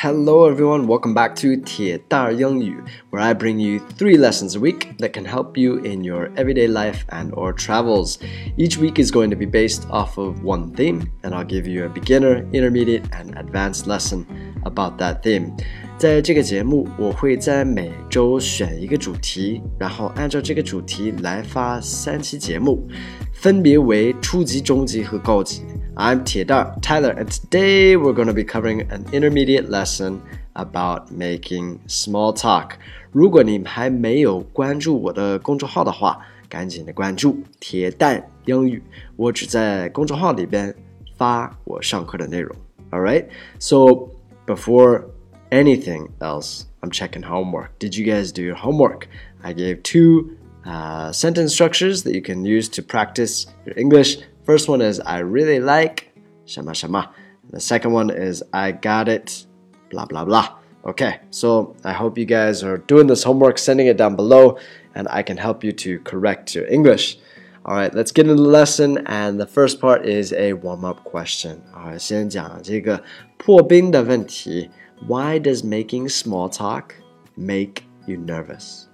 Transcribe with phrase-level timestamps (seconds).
[0.00, 2.76] Hello everyone, welcome back to 铁蛋儿英语,
[3.10, 6.68] where I bring you three lessons a week that can help you in your everyday
[6.68, 8.18] life and or travels.
[8.56, 11.86] Each week is going to be based off of one theme, and I'll give you
[11.86, 14.26] a beginner, intermediate, and advanced lesson
[14.64, 15.52] about that theme.
[15.98, 22.86] 在这个节目，我会在每周选一个主题，然后按照这个主题来发三期节目，
[23.32, 25.62] 分别为初级、中级和高级。
[25.96, 30.20] I'm Tyler, and today we're going to be covering an intermediate lesson
[30.54, 32.72] about making small talk.
[33.12, 36.18] 如果你还没有关注我的公众号的话，
[36.50, 38.82] 赶紧的关注“铁蛋英语”，
[39.16, 40.74] 我只在公众号里边
[41.16, 42.54] 发我上课的内容。
[42.90, 43.26] All right,
[43.58, 44.10] so
[44.46, 45.06] before
[45.50, 47.70] anything else, I'm checking homework.
[47.78, 49.08] Did you guys do your homework?
[49.42, 54.18] I gave two uh, sentence structures that you can use to practice your English.
[54.50, 56.12] First one is I really like
[56.44, 57.10] shama shama.
[57.50, 59.46] The second one is I got it
[59.90, 60.58] blah blah blah.
[60.84, 64.56] Okay, so I hope you guys are doing this homework, sending it down below,
[64.94, 67.18] and I can help you to correct your English.
[67.64, 68.98] All right, let's get into the lesson.
[69.06, 71.62] And the first part is a warm up question.
[71.72, 73.02] 啊，先讲这个
[73.36, 74.70] 破冰的问题。
[75.08, 76.94] Why does making small talk
[77.34, 78.84] make you nervous?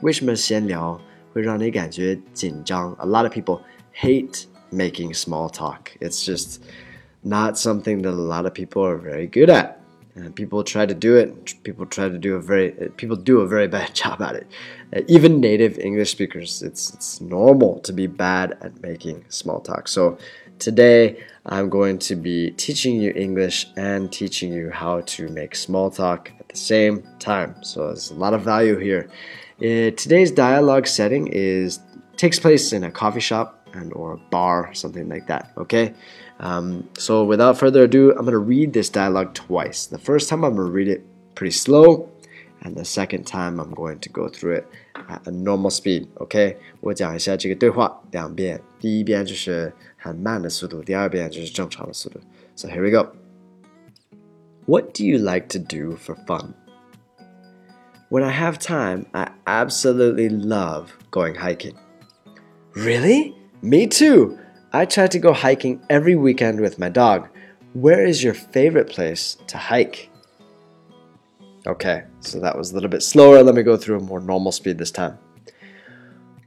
[0.00, 0.98] 为什么闲聊
[1.34, 2.94] 会让你感觉紧张？
[2.94, 3.60] A lot of people
[3.94, 5.95] hate making small talk.
[6.01, 6.63] It's just
[7.23, 9.79] not something that a lot of people are very good at.
[10.15, 11.55] And people try to do it.
[11.63, 14.47] People try to do a very people do a very bad job at it.
[14.95, 19.87] Uh, even native English speakers, it's it's normal to be bad at making small talk.
[19.87, 20.19] So
[20.59, 25.89] today I'm going to be teaching you English and teaching you how to make small
[25.89, 27.55] talk at the same time.
[27.63, 29.09] So there's a lot of value here.
[29.59, 31.79] Uh, today's dialogue setting is
[32.17, 35.52] takes place in a coffee shop and or a bar, something like that.
[35.56, 35.94] Okay.
[36.40, 39.86] Um, so without further ado, I'm gonna read this dialogue twice.
[39.86, 41.02] The first time I'm gonna read it
[41.34, 42.08] pretty slow,
[42.62, 44.66] and the second time I'm going to go through it
[45.08, 46.08] at a normal speed.
[46.16, 52.18] OK，我讲一下这个对话两遍，第一遍就是很慢的速度，第二遍就是正常的速度。
[52.56, 53.12] So here we go.
[54.66, 56.54] What do you like to do for fun?
[58.10, 61.74] When I have time, I absolutely love going hiking.
[62.74, 63.34] Really?
[63.63, 64.37] Me too.
[64.73, 67.29] I try to go hiking every weekend with my dog.
[67.71, 70.11] Where is your favorite place to hike?
[71.65, 73.41] Okay, so that was a little bit slower.
[73.41, 75.17] Let me go through a more normal speed this time.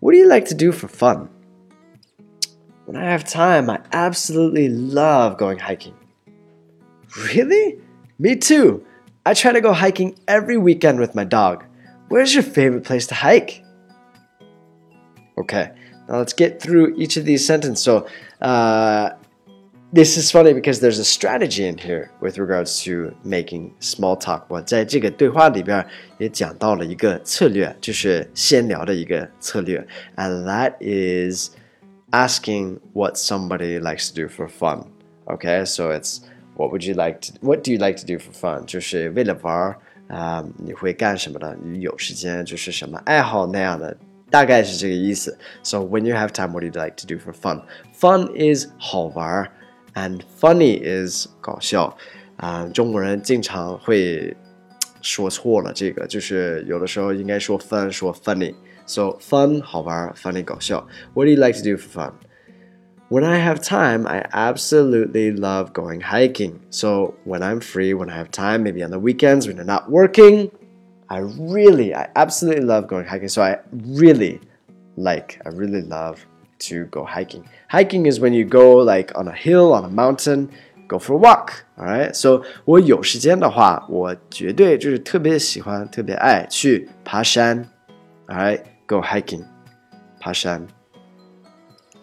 [0.00, 1.31] What do you like to do for fun?
[2.84, 5.94] When I have time, I absolutely love going hiking.
[7.33, 7.78] Really?
[8.19, 8.84] Me too.
[9.25, 11.65] I try to go hiking every weekend with my dog.
[12.09, 13.65] Where's your favorite place to hike?
[15.38, 15.71] Okay,
[16.07, 17.84] now let's get through each of these sentences.
[17.84, 18.06] So,
[18.41, 19.12] uh,
[19.94, 24.46] this is funny because there's a strategy in here with regards to making small talk.
[24.47, 25.85] 我在这个对话里边
[26.18, 29.85] 也讲到了一个策略，就是先聊的一个策略，
[30.16, 31.50] and that is
[32.12, 34.85] asking what somebody likes to do for fun.
[35.25, 36.19] Okay, so it's
[36.56, 38.66] what would you like to what do you like to do for fun?
[38.66, 41.53] 就是为了玩儿啊、呃，你会干什么呢？
[41.63, 43.97] 你有时间就是什么爱好那样的。
[44.29, 45.38] 大概是这个意思。
[45.63, 47.63] So when you have time, what do you like to do for fun?
[48.00, 49.47] Fun is 好玩，
[49.94, 51.97] and funny is 搞笑。
[52.38, 54.35] 啊、呃，中国人经常会
[55.02, 60.88] 说错了，这个就是有的时候应该说 fun，说 funny。So fun 好玩，funny 搞笑。
[61.13, 62.13] What do you like to do for fun?
[63.09, 66.62] When I have time, I absolutely love going hiking.
[66.69, 69.90] So when I'm free, when I have time, maybe on the weekends when I'm not
[69.91, 70.50] working,
[71.09, 73.29] I really, I absolutely love going hiking.
[73.29, 74.40] So I really
[74.96, 76.25] like, I really love
[76.59, 77.44] to go hiking.
[77.69, 80.50] Hiking is when you go like on a hill, on a mountain,
[80.88, 81.66] go for a walk.
[81.78, 82.13] All right.
[82.16, 87.68] So 我有时间的话，我绝对就是特别喜欢、特别爱去爬山。
[88.28, 89.44] All right, go hiking.
[90.19, 90.68] 爬山。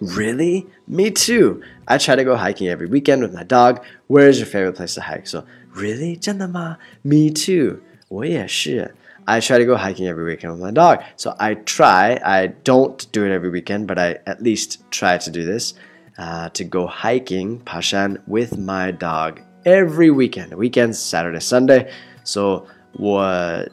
[0.01, 0.67] Really?
[0.87, 1.63] Me too.
[1.87, 3.81] I try to go hiking every weekend with my dog.
[4.07, 5.27] Where is your favorite place to hike?
[5.27, 5.45] So,
[5.75, 6.19] really?
[6.19, 6.79] 真的吗?
[7.03, 7.81] Me too.
[8.09, 8.95] 我也是。
[9.27, 11.03] I try to go hiking every weekend with my dog.
[11.17, 15.31] So I try, I don't do it every weekend, but I at least try to
[15.31, 15.75] do this,
[16.17, 20.55] uh, to go hiking, 爬山 with my dog every weekend.
[20.55, 21.91] Weekends, Saturday, Sunday.
[22.25, 23.69] So 我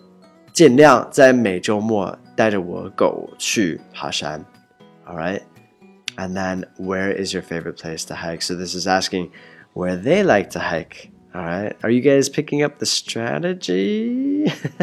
[0.52, 4.46] 尽量在每周末带着我狗去爬山.
[5.08, 5.42] All right.
[6.18, 8.42] And then where is your favorite place to hike?
[8.42, 9.32] So this is asking
[9.74, 11.12] where they like to hike.
[11.36, 14.29] All right, are you guys picking up the strategy?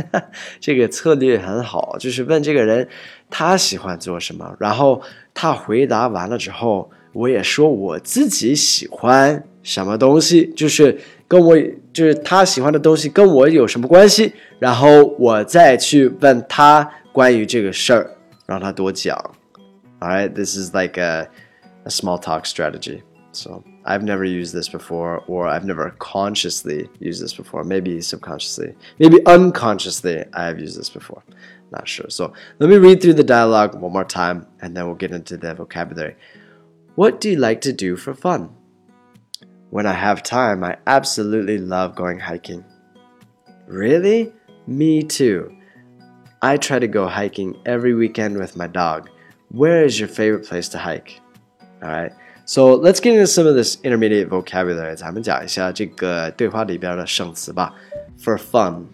[0.60, 2.88] 这个策略很好，就是问这个人
[3.30, 5.02] 他喜欢做什么，然后
[5.34, 11.58] 他回答完了之后，我也说我自己喜欢什么东西，就是跟我
[11.94, 18.12] 就是他喜欢的东西跟我有什么关系，然后我再去问他关于这个事儿，
[18.46, 19.18] 让他多讲。
[20.00, 21.28] All right, this is like a
[21.84, 23.02] a small talk strategy.
[23.32, 27.64] So I've never used this before, or I've never consciously used this before.
[27.64, 31.24] Maybe subconsciously, maybe unconsciously, I have used this before.
[31.72, 32.10] Not sure.
[32.10, 35.38] So let me read through the dialogue one more time, and then we'll get into
[35.38, 36.16] the vocabulary.
[36.96, 38.54] What do you like to do for fun?
[39.70, 42.66] When I have time, I absolutely love going hiking.
[43.68, 44.34] Really?
[44.66, 45.56] Me too.
[46.42, 49.10] I try to go hiking every weekend with my dog.
[49.50, 51.22] Where is your favorite place to hike?
[51.82, 52.12] All right.
[52.47, 54.97] So let's get into some of this intermediate vocabulary.
[54.97, 57.75] 咱们讲一下这个对话里边的生词吧。
[58.19, 58.87] For fun,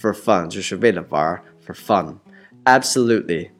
[0.00, 1.40] for fun 就是为了玩。
[1.66, 2.16] For fun,
[2.64, 3.50] absolutely,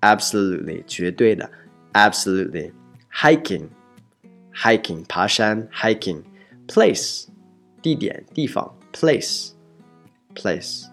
[0.00, 1.50] absolutely 绝对的，
[1.92, 2.72] absolutely.
[3.12, 3.68] Hiking,
[4.52, 6.22] hiking 爬山，hiking.
[6.66, 7.26] Place
[7.82, 9.50] 地点地方，place,
[10.34, 10.86] place.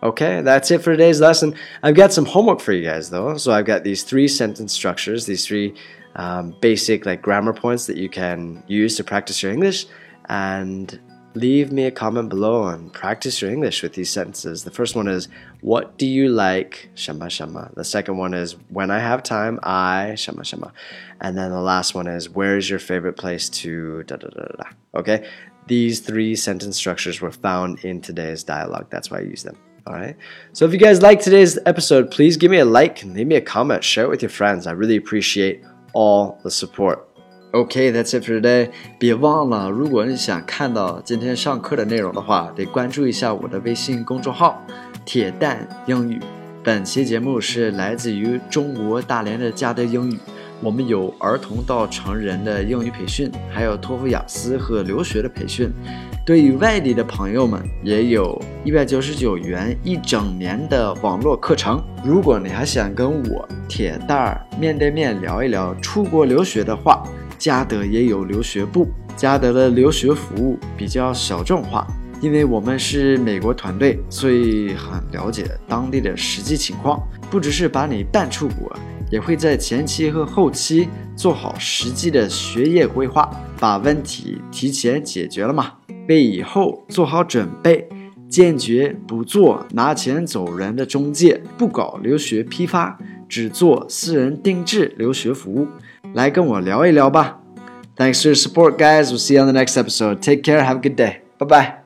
[0.00, 1.54] Okay, that's it for today's lesson.
[1.82, 3.36] I've got some homework for you guys though.
[3.36, 5.74] So I've got these three sentence structures, these three
[6.15, 9.85] um, basic like grammar points that you can use to practice your English
[10.29, 10.99] and
[11.35, 14.63] leave me a comment below and practice your English with these sentences.
[14.63, 15.27] The first one is
[15.61, 16.89] what do you like?
[16.95, 17.71] Shama shama.
[17.75, 20.71] The second one is when I have time, I shama shama.
[21.21, 24.45] And then the last one is where is your favorite place to da da da
[24.45, 24.69] da.
[24.95, 25.27] Okay?
[25.67, 28.87] These three sentence structures were found in today's dialogue.
[28.89, 29.57] That's why I use them.
[29.87, 30.15] All right.
[30.53, 33.35] So if you guys like today's episode, please give me a like and leave me
[33.35, 33.83] a comment.
[33.83, 34.65] Share it with your friends.
[34.67, 35.63] I really appreciate
[35.95, 36.99] all the support.
[37.53, 38.69] Okay, that's it for today.
[38.99, 44.61] 别忘了，如果你想看到今天上课的内容的话，得关注一下我的微信公众号
[45.05, 46.19] “铁蛋英语”。
[46.61, 50.19] 本期节目是来自于中国大连的嘉德英语。
[50.61, 55.71] 我们有儿童到成人的英语培训，还有托福、雅思和留学的培训。
[56.25, 61.79] 对于外地的朋友们，也有一百九十九元一整年的网络课程。
[62.03, 67.03] 如果你还想跟我铁蛋儿面对面聊一聊出国留学的话，
[67.37, 68.87] 嘉德也有留学部。
[69.15, 71.85] 嘉德的留学服务比较小众化，
[72.19, 76.99] 因为我们是美国团队，所以很了解当地的实际情况。
[77.29, 78.75] 不只是把你办出国，
[79.11, 83.29] 也会在前期和后期做好实际的学业规划，
[83.59, 85.71] 把问题提前解决了嘛。
[86.07, 87.87] 为以后做好准备，
[88.29, 92.97] 坚决不做拿钱走人的中介，不搞留学批发，
[93.27, 95.67] 只做私人定制留学服务。
[96.13, 97.39] 来跟我聊一聊吧。
[97.97, 99.05] Thanks for your support, guys.
[99.05, 100.19] We'll see you on the next episode.
[100.19, 100.61] Take care.
[100.63, 101.21] Have a good day.
[101.37, 101.84] Bye bye.